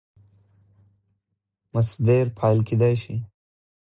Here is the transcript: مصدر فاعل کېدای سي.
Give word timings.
مصدر 1.75 2.25
فاعل 2.37 2.59
کېدای 2.67 2.95
سي. 3.03 3.15